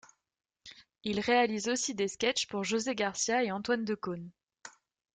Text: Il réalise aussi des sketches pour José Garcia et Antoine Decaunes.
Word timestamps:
Il 1.03 1.19
réalise 1.19 1.67
aussi 1.69 1.93
des 1.93 2.07
sketches 2.07 2.47
pour 2.47 2.63
José 2.63 2.95
Garcia 2.95 3.43
et 3.43 3.51
Antoine 3.51 3.85
Decaunes. 3.85 4.31